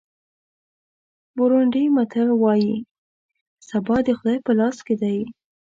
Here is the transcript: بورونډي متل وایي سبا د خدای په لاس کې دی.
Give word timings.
بورونډي 1.35 1.83
متل 1.95 2.29
وایي 2.41 2.75
سبا 3.69 3.97
د 4.03 4.09
خدای 4.17 4.37
په 4.45 4.51
لاس 4.59 4.77
کې 4.85 4.95
دی. 5.01 5.19